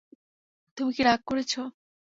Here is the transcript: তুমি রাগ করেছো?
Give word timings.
তুমি 0.77 0.99
রাগ 1.07 1.19
করেছো? 1.29 1.61